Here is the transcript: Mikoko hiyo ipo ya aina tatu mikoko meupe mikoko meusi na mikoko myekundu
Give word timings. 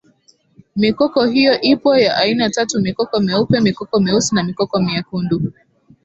Mikoko 0.75 1.25
hiyo 1.25 1.61
ipo 1.61 1.95
ya 1.97 2.17
aina 2.17 2.49
tatu 2.49 2.79
mikoko 2.81 3.19
meupe 3.19 3.59
mikoko 3.59 3.99
meusi 3.99 4.35
na 4.35 4.43
mikoko 4.43 4.79
myekundu 4.81 5.51